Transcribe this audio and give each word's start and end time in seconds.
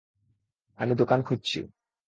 আমি 0.79 0.93
দোকান 0.95 1.19
খুজছি। 1.21 1.59